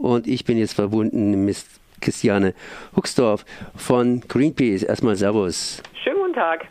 [0.00, 1.58] und ich bin jetzt verbunden mit
[2.00, 2.54] Christiane
[2.96, 3.44] Huxdorf
[3.76, 4.82] von Greenpeace.
[4.82, 5.82] Erstmal Servus.
[6.02, 6.66] Schönen guten Tag.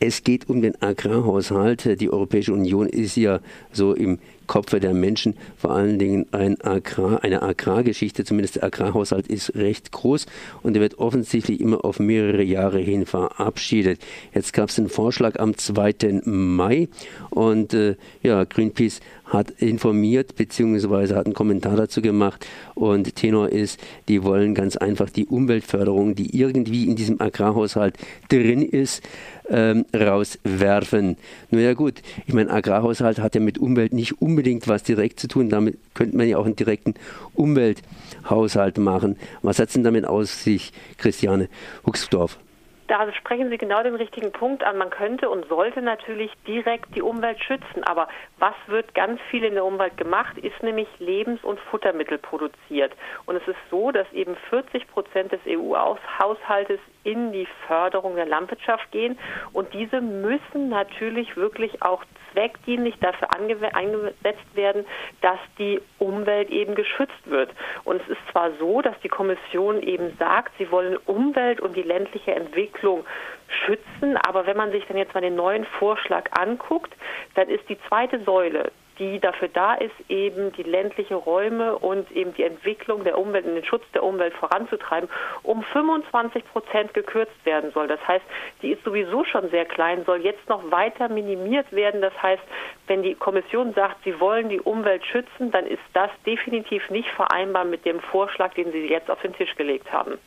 [0.00, 2.00] Es geht um den Agrarhaushalt.
[2.00, 3.40] Die Europäische Union ist ja
[3.72, 9.26] so im Kopfe der Menschen vor allen Dingen ein Agrar, eine Agrargeschichte, zumindest der Agrarhaushalt
[9.26, 10.26] ist recht groß
[10.62, 14.00] und er wird offensichtlich immer auf mehrere Jahre hin verabschiedet.
[14.34, 16.22] Jetzt gab es einen Vorschlag am 2.
[16.24, 16.88] Mai
[17.30, 21.14] und äh, ja, Greenpeace hat informiert bzw.
[21.14, 26.38] hat einen Kommentar dazu gemacht und Tenor ist, die wollen ganz einfach die Umweltförderung, die
[26.38, 27.96] irgendwie in diesem Agrarhaushalt
[28.28, 29.02] drin ist,
[29.48, 31.16] ähm, rauswerfen.
[31.50, 35.28] Nur ja gut, ich meine, Agrarhaushalt hat ja mit Umwelt nicht unbedingt was direkt zu
[35.28, 35.48] tun.
[35.48, 36.94] Damit könnte man ja auch einen direkten
[37.34, 39.16] Umwelthaushalt machen.
[39.42, 41.48] Was hat es denn damit aus sich, Christiane
[41.86, 42.38] Huxdorf?
[42.86, 44.76] Da sprechen Sie genau den richtigen Punkt an.
[44.76, 47.82] Man könnte und sollte natürlich direkt die Umwelt schützen.
[47.84, 52.92] Aber was wird ganz viel in der Umwelt gemacht, ist nämlich Lebens- und Futtermittel produziert.
[53.24, 58.90] Und es ist so, dass eben 40 Prozent des EU-Haushaltes in die Förderung der Landwirtschaft
[58.90, 59.18] gehen.
[59.52, 64.84] Und diese müssen natürlich wirklich auch zweckdienlich dafür eingesetzt werden,
[65.22, 67.50] dass die Umwelt eben geschützt wird.
[67.84, 71.82] Und es ist zwar so, dass die Kommission eben sagt, sie wollen Umwelt und die
[71.82, 73.04] ländliche Entwicklung
[73.48, 76.92] schützen, aber wenn man sich dann jetzt mal den neuen Vorschlag anguckt,
[77.34, 82.34] dann ist die zweite Säule die dafür da ist, eben die ländliche Räume und eben
[82.34, 85.08] die Entwicklung der Umwelt und den Schutz der Umwelt voranzutreiben,
[85.42, 87.88] um 25 Prozent gekürzt werden soll.
[87.88, 88.24] Das heißt,
[88.62, 92.00] die ist sowieso schon sehr klein, soll jetzt noch weiter minimiert werden.
[92.00, 92.42] Das heißt,
[92.86, 97.64] wenn die Kommission sagt, sie wollen die Umwelt schützen, dann ist das definitiv nicht vereinbar
[97.64, 100.18] mit dem Vorschlag, den sie jetzt auf den Tisch gelegt haben.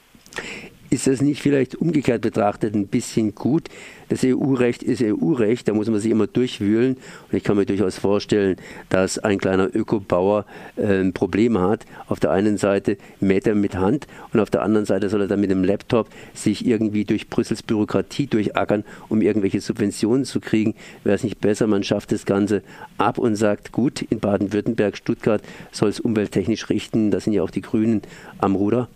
[0.90, 3.68] Ist das nicht vielleicht umgekehrt betrachtet ein bisschen gut?
[4.08, 6.96] Das EU-Recht ist EU-Recht, da muss man sich immer durchwühlen.
[7.30, 8.56] Und ich kann mir durchaus vorstellen,
[8.88, 10.46] dass ein kleiner Ökobauer
[10.78, 11.86] äh, ein Problem hat.
[12.08, 15.28] Auf der einen Seite mäht er mit Hand und auf der anderen Seite soll er
[15.28, 20.74] dann mit dem Laptop sich irgendwie durch Brüssels Bürokratie durchackern, um irgendwelche Subventionen zu kriegen.
[21.04, 22.64] Wäre es nicht besser, man schafft das Ganze
[22.98, 25.42] ab und sagt, gut, in Baden-Württemberg, Stuttgart
[25.74, 27.12] soll es umwelttechnisch richten.
[27.12, 28.04] Da sind ja auch die Grünen
[28.40, 28.88] am Ruder.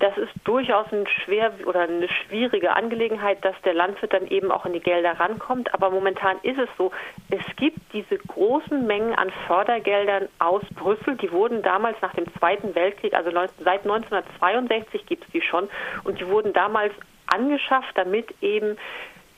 [0.00, 4.66] Das ist durchaus ein schwer oder eine schwierige Angelegenheit, dass der Landwirt dann eben auch
[4.66, 5.72] in die Gelder rankommt.
[5.72, 6.90] Aber momentan ist es so,
[7.30, 11.16] es gibt diese großen Mengen an Fördergeldern aus Brüssel.
[11.16, 15.68] Die wurden damals nach dem Zweiten Weltkrieg, also seit 1962 gibt es die schon,
[16.02, 16.92] und die wurden damals
[17.26, 18.76] angeschafft, damit eben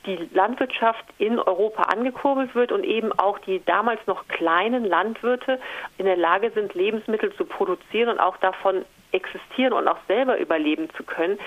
[0.07, 5.59] die Landwirtschaft in Europa angekurbelt wird und eben auch die damals noch kleinen Landwirte
[5.97, 10.89] in der Lage sind, Lebensmittel zu produzieren und auch davon existieren und auch selber überleben
[10.95, 11.37] zu können.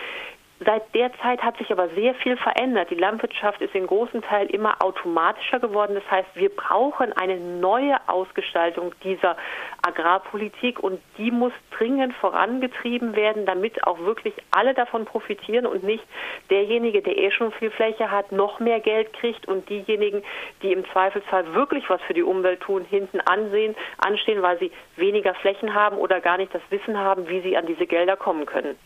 [0.63, 2.91] Seit der Zeit hat sich aber sehr viel verändert.
[2.91, 5.95] Die Landwirtschaft ist in großen Teil immer automatischer geworden.
[5.95, 9.39] Das heißt, wir brauchen eine neue Ausgestaltung dieser
[9.81, 16.05] Agrarpolitik und die muss dringend vorangetrieben werden, damit auch wirklich alle davon profitieren und nicht
[16.51, 20.23] derjenige, der eh schon viel Fläche hat, noch mehr Geld kriegt und diejenigen,
[20.63, 25.33] die im Zweifelsfall wirklich was für die Umwelt tun, hinten ansehen, anstehen, weil sie weniger
[25.33, 28.77] Flächen haben oder gar nicht das Wissen haben, wie sie an diese Gelder kommen können.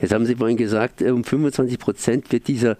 [0.00, 2.76] Jetzt haben Sie vorhin gesagt, äh, um 25 Prozent wird dieser,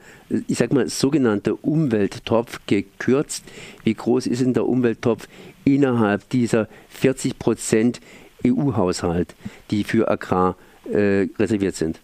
[0.49, 3.45] ich sag mal, sogenannte Umwelttopf gekürzt.
[3.85, 5.29] Wie groß ist denn der Umwelttopf
[5.65, 8.01] innerhalb dieser 40 Prozent
[8.47, 9.35] EU-Haushalt,
[9.71, 10.57] die für Agrar
[10.91, 12.01] äh, reserviert sind?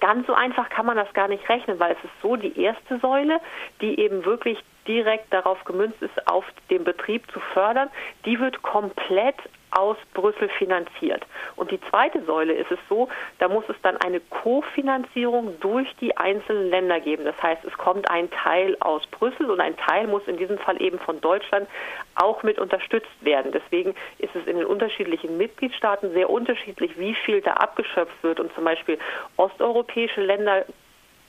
[0.00, 2.98] Ganz so einfach kann man das gar nicht rechnen, weil es ist so, die erste
[2.98, 3.38] Säule,
[3.80, 7.88] die eben wirklich direkt darauf gemünzt ist, auf den Betrieb zu fördern,
[8.24, 9.36] die wird komplett
[9.72, 11.24] aus Brüssel finanziert.
[11.56, 16.16] Und die zweite Säule ist es so, da muss es dann eine Kofinanzierung durch die
[16.16, 17.24] einzelnen Länder geben.
[17.24, 20.80] Das heißt, es kommt ein Teil aus Brüssel und ein Teil muss in diesem Fall
[20.80, 21.68] eben von Deutschland
[22.14, 23.52] auch mit unterstützt werden.
[23.52, 28.40] Deswegen ist es in den unterschiedlichen Mitgliedstaaten sehr unterschiedlich, wie viel da abgeschöpft wird.
[28.40, 28.98] Und zum Beispiel
[29.36, 30.64] osteuropäische Länder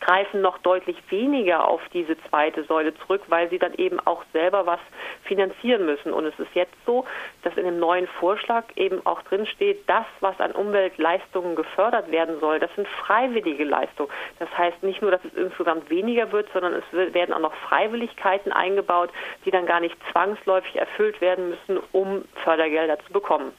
[0.03, 4.65] greifen noch deutlich weniger auf diese zweite Säule zurück, weil sie dann eben auch selber
[4.65, 4.79] was
[5.23, 6.11] finanzieren müssen.
[6.11, 7.05] Und es ist jetzt so,
[7.43, 12.39] dass in dem neuen Vorschlag eben auch drin steht, das, was an Umweltleistungen gefördert werden
[12.39, 14.09] soll, das sind freiwillige Leistungen.
[14.39, 18.51] Das heißt nicht nur, dass es insgesamt weniger wird, sondern es werden auch noch Freiwilligkeiten
[18.51, 19.09] eingebaut,
[19.45, 23.53] die dann gar nicht zwangsläufig erfüllt werden müssen, um Fördergelder zu bekommen.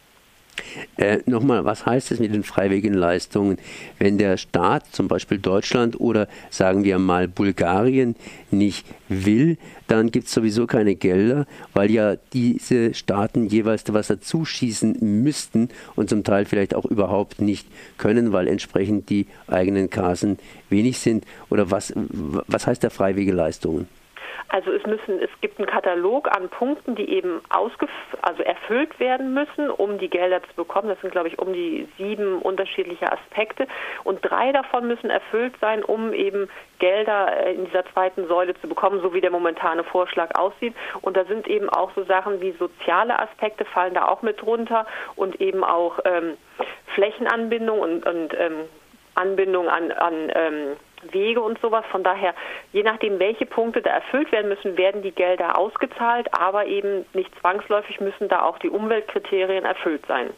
[0.97, 3.59] Äh, Nochmal, was heißt es mit den freiwilligen Leistungen?
[3.99, 8.17] Wenn der Staat, zum Beispiel Deutschland oder sagen wir mal Bulgarien,
[8.51, 14.45] nicht will, dann gibt es sowieso keine Gelder, weil ja diese Staaten jeweils was dazu
[14.45, 17.67] schießen müssten und zum Teil vielleicht auch überhaupt nicht
[17.99, 20.39] können, weil entsprechend die eigenen Kassen
[20.71, 21.25] wenig sind.
[21.51, 23.89] Oder was, was heißt der freiwillige Leistungen?
[24.49, 27.91] Also es müssen, es gibt einen Katalog an Punkten, die eben ausgef
[28.23, 30.89] also erfüllt werden müssen, um die Gelder zu bekommen.
[30.89, 33.67] Das sind, glaube ich, um die sieben unterschiedliche Aspekte.
[34.05, 36.49] Und drei davon müssen erfüllt sein, um eben
[36.79, 40.75] Gelder in dieser zweiten Säule zu bekommen, so wie der momentane Vorschlag aussieht.
[41.01, 44.87] Und da sind eben auch so Sachen wie soziale Aspekte fallen da auch mit drunter
[45.17, 46.37] und eben auch ähm,
[46.95, 48.65] Flächenanbindung und, und ähm,
[49.15, 50.77] Anbindung an, an ähm,
[51.13, 51.85] Wege und sowas.
[51.91, 52.35] Von daher,
[52.73, 57.31] je nachdem, welche Punkte da erfüllt werden müssen, werden die Gelder ausgezahlt, aber eben nicht
[57.41, 60.31] zwangsläufig müssen da auch die Umweltkriterien erfüllt sein.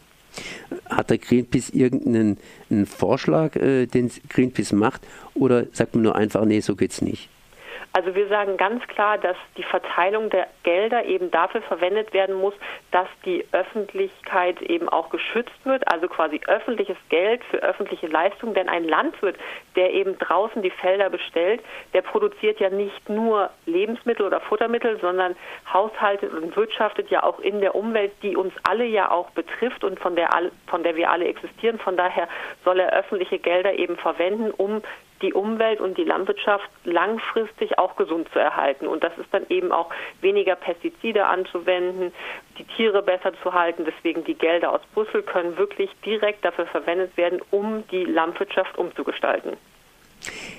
[0.90, 2.38] Hat der Greenpeace irgendeinen
[2.86, 5.02] Vorschlag, äh, den Greenpeace macht,
[5.34, 7.30] oder sagt man nur einfach, nee, so geht's nicht?
[7.96, 12.52] Also wir sagen ganz klar, dass die Verteilung der Gelder eben dafür verwendet werden muss,
[12.90, 18.52] dass die Öffentlichkeit eben auch geschützt wird, also quasi öffentliches Geld für öffentliche Leistungen.
[18.52, 19.38] Denn ein Landwirt,
[19.76, 21.62] der eben draußen die Felder bestellt,
[21.94, 25.34] der produziert ja nicht nur Lebensmittel oder Futtermittel, sondern
[25.72, 29.98] haushaltet und wirtschaftet ja auch in der Umwelt, die uns alle ja auch betrifft und
[29.98, 30.28] von der,
[30.66, 31.78] von der wir alle existieren.
[31.78, 32.28] Von daher
[32.62, 34.82] soll er öffentliche Gelder eben verwenden, um
[35.22, 38.86] die Umwelt und die Landwirtschaft langfristig auch gesund zu erhalten.
[38.86, 39.90] Und das ist dann eben auch
[40.20, 42.12] weniger Pestizide anzuwenden,
[42.58, 43.84] die Tiere besser zu halten.
[43.84, 49.52] Deswegen die Gelder aus Brüssel können wirklich direkt dafür verwendet werden, um die Landwirtschaft umzugestalten.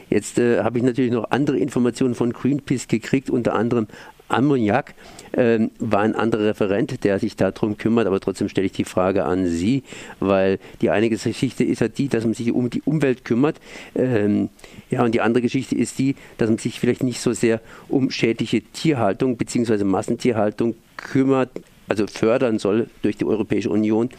[0.09, 3.87] Jetzt äh, habe ich natürlich noch andere Informationen von Greenpeace gekriegt, unter anderem
[4.29, 4.93] Ammoniak
[5.33, 9.25] ähm, war ein anderer Referent, der sich darum kümmert, aber trotzdem stelle ich die Frage
[9.25, 9.83] an Sie,
[10.19, 13.57] weil die eine Geschichte ist ja die, dass man sich um die Umwelt kümmert.
[13.95, 14.49] Ähm,
[14.89, 18.09] ja, und die andere Geschichte ist die, dass man sich vielleicht nicht so sehr um
[18.09, 19.83] schädliche Tierhaltung bzw.
[19.83, 21.49] Massentierhaltung kümmert,
[21.87, 24.09] also fördern soll durch die Europäische Union,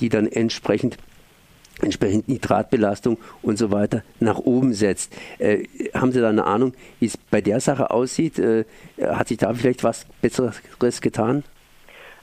[0.00, 0.98] die dann entsprechend
[1.82, 5.14] entsprechend Nitratbelastung und so weiter nach oben setzt.
[5.38, 5.64] Äh,
[5.94, 8.38] haben Sie da eine Ahnung, wie es bei der Sache aussieht?
[8.38, 8.64] Äh,
[9.00, 11.44] hat sich da vielleicht was Besseres getan?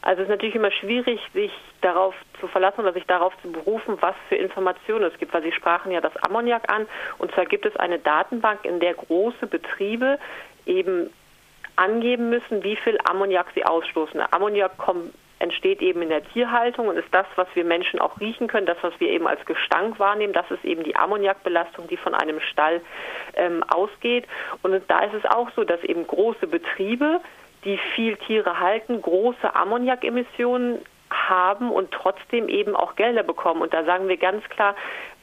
[0.02, 3.98] Also es ist natürlich immer schwierig, sich darauf zu verlassen oder sich darauf zu berufen,
[4.02, 6.88] was für Informationen es gibt, weil Sie sprachen ja das Ammoniak an.
[7.20, 10.20] Und zwar gibt es eine Datenbank, in der große Betriebe
[10.66, 11.10] eben
[11.78, 14.22] angeben müssen, wie viel Ammoniak sie ausstoßen.
[14.32, 18.48] Ammoniak kommt entsteht eben in der Tierhaltung und ist das, was wir Menschen auch riechen
[18.48, 22.14] können, das, was wir eben als Gestank wahrnehmen, das ist eben die Ammoniakbelastung, die von
[22.14, 22.82] einem Stall
[23.36, 24.26] ähm, ausgeht.
[24.62, 27.20] Und da ist es auch so, dass eben große Betriebe,
[27.66, 33.62] die viel Tiere halten, große Ammoniakemissionen haben und trotzdem eben auch Gelder bekommen.
[33.62, 34.76] Und da sagen wir ganz klar,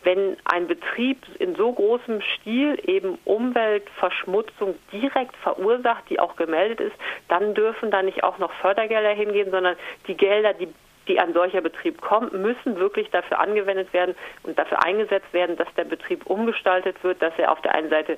[0.02, 6.96] wenn ein Betrieb in so großem Stil eben Umweltverschmutzung direkt verursacht, die auch gemeldet ist,
[7.28, 9.76] dann dürfen da nicht auch noch Fördergelder hingehen, sondern
[10.06, 10.68] die Gelder, die
[11.08, 14.14] die ein solcher Betrieb kommt, müssen wirklich dafür angewendet werden
[14.44, 18.16] und dafür eingesetzt werden, dass der Betrieb umgestaltet wird, dass er auf der einen Seite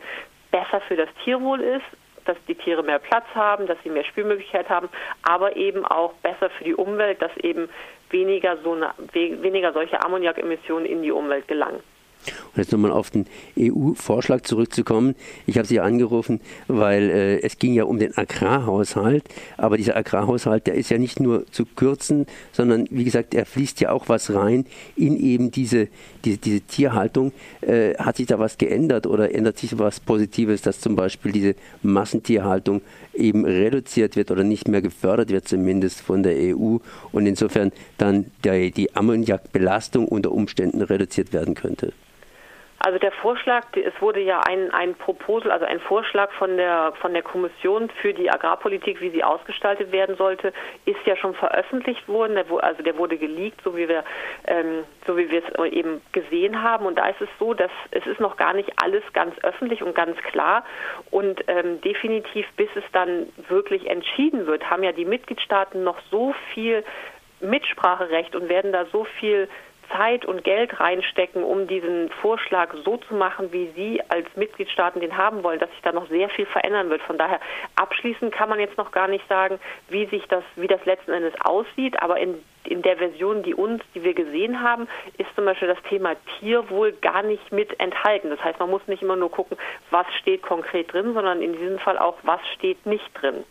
[0.50, 1.84] besser für das Tierwohl ist,
[2.24, 4.88] dass die Tiere mehr Platz haben, dass sie mehr Spielmöglichkeit haben,
[5.22, 7.68] aber eben auch besser für die Umwelt, dass eben
[8.12, 11.80] weniger, so eine, weniger solche Ammoniakemissionen in die Umwelt gelangen.
[12.26, 13.26] Und jetzt nochmal auf den
[13.58, 15.14] EU-Vorschlag zurückzukommen.
[15.46, 19.24] Ich habe Sie angerufen, weil äh, es ging ja um den Agrarhaushalt.
[19.56, 23.80] Aber dieser Agrarhaushalt, der ist ja nicht nur zu kürzen, sondern wie gesagt, er fließt
[23.80, 24.66] ja auch was rein
[24.96, 25.88] in eben diese,
[26.24, 27.32] diese, diese Tierhaltung.
[27.60, 31.54] Äh, hat sich da was geändert oder ändert sich was Positives, dass zum Beispiel diese
[31.82, 32.82] Massentierhaltung
[33.14, 36.78] eben reduziert wird oder nicht mehr gefördert wird, zumindest von der EU
[37.12, 41.92] und insofern dann der, die Ammoniakbelastung unter Umständen reduziert werden könnte?
[42.84, 47.12] Also der Vorschlag, es wurde ja ein, ein Proposal, also ein Vorschlag von der, von
[47.12, 50.52] der Kommission für die Agrarpolitik, wie sie ausgestaltet werden sollte,
[50.84, 52.36] ist ja schon veröffentlicht worden.
[52.36, 54.02] also der wurde geleakt, so wie wir,
[54.48, 56.84] ähm, so wie wir es eben gesehen haben.
[56.84, 59.94] Und da ist es so, dass es ist noch gar nicht alles ganz öffentlich und
[59.94, 60.64] ganz klar.
[61.12, 66.34] Und ähm, definitiv, bis es dann wirklich entschieden wird, haben ja die Mitgliedstaaten noch so
[66.52, 66.82] viel
[67.40, 69.48] Mitspracherecht und werden da so viel
[69.92, 75.16] Zeit und Geld reinstecken, um diesen Vorschlag so zu machen, wie Sie als Mitgliedstaaten den
[75.16, 77.02] haben wollen, dass sich da noch sehr viel verändern wird.
[77.02, 77.40] Von daher
[77.76, 79.58] abschließend kann man jetzt noch gar nicht sagen,
[79.88, 83.82] wie sich das, wie das letzten Endes aussieht, aber in in der Version, die uns,
[83.94, 84.86] die wir gesehen haben,
[85.18, 88.30] ist zum Beispiel das Thema Tierwohl gar nicht mit enthalten.
[88.30, 89.56] Das heißt, man muss nicht immer nur gucken,
[89.90, 93.44] was steht konkret drin, sondern in diesem Fall auch, was steht nicht drin.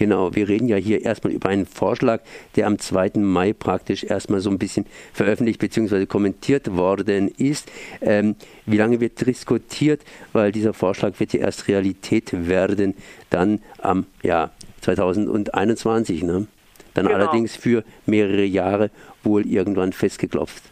[0.00, 2.22] Genau, wir reden ja hier erstmal über einen Vorschlag,
[2.56, 3.18] der am 2.
[3.18, 6.06] Mai praktisch erstmal so ein bisschen veröffentlicht bzw.
[6.06, 7.70] kommentiert worden ist.
[8.00, 10.00] Ähm, wie lange wird diskutiert?
[10.32, 12.94] Weil dieser Vorschlag wird ja erst Realität werden,
[13.28, 16.22] dann am ja, 2021.
[16.22, 16.46] Ne?
[16.94, 17.18] Dann genau.
[17.18, 18.88] allerdings für mehrere Jahre
[19.22, 20.62] wohl irgendwann festgeklopft.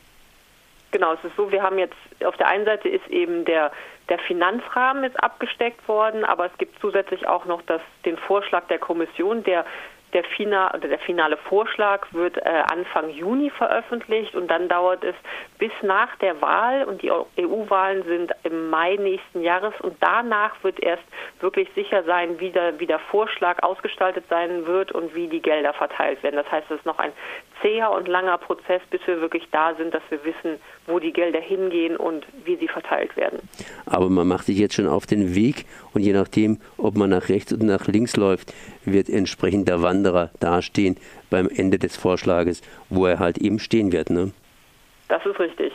[0.91, 3.73] Genau, es ist so, wir haben jetzt auf der einen Seite ist eben der,
[4.09, 8.79] der Finanzrahmen ist abgesteckt worden, aber es gibt zusätzlich auch noch das, den Vorschlag der
[8.79, 9.65] Kommission, der
[10.13, 15.15] der, Fina, der finale Vorschlag wird äh, Anfang Juni veröffentlicht und dann dauert es
[15.59, 20.81] bis nach der Wahl und die EU-Wahlen sind im Mai nächsten Jahres und danach wird
[20.81, 21.03] erst
[21.41, 25.75] wirklich sicher sein, wie der, wie der Vorschlag ausgestaltet sein wird und wie die Gelder
[25.75, 26.37] verteilt werden.
[26.37, 27.13] Das heißt, es ist noch ein
[27.61, 31.41] zäher und langer Prozess, bis wir wirklich da sind, dass wir wissen, wo die Gelder
[31.41, 33.41] hingehen und wie sie verteilt werden.
[33.87, 37.29] Aber man macht sich jetzt schon auf den Weg und je nachdem, ob man nach
[37.29, 38.53] rechts oder nach links läuft,
[38.85, 40.97] wird entsprechend der Wanderer dastehen
[41.31, 44.11] beim Ende des Vorschlages, wo er halt eben stehen wird.
[44.11, 44.33] Ne?
[45.09, 45.73] Das ist richtig.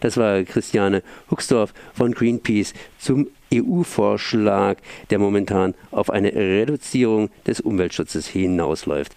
[0.00, 4.78] Das war Christiane Huxdorf von Greenpeace zum EU-Vorschlag,
[5.10, 9.12] der momentan auf eine Reduzierung des Umweltschutzes hinausläuft.